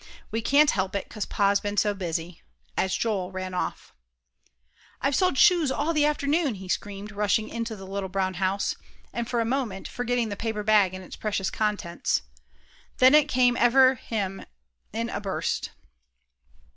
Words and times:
We 0.31 0.41
can't 0.41 0.71
help 0.71 0.95
it, 0.95 1.07
'cause 1.11 1.27
Pa's 1.27 1.59
been 1.59 1.77
so 1.77 1.93
busy," 1.93 2.41
as 2.75 2.95
Joel 2.97 3.31
ran 3.31 3.53
off. 3.53 3.93
"I've 4.99 5.15
sold 5.15 5.37
shoes 5.37 5.71
all 5.71 5.93
the 5.93 6.07
afternoon," 6.07 6.55
he 6.55 6.67
screamed, 6.69 7.11
rushing 7.11 7.47
into 7.49 7.75
the 7.75 7.85
little 7.85 8.09
brown 8.09 8.33
house, 8.41 8.73
and 9.13 9.29
for 9.29 9.39
a 9.41 9.45
moment 9.45 9.87
forgetting 9.87 10.29
the 10.29 10.35
paper 10.35 10.63
bag 10.63 10.95
and 10.95 11.03
its 11.03 11.15
precious 11.15 11.51
contents. 11.51 12.23
Then 12.97 13.13
it 13.13 13.27
came 13.27 13.55
ever 13.57 13.93
him 13.93 14.43
in 14.91 15.07
a 15.07 15.21
burst. 15.21 15.69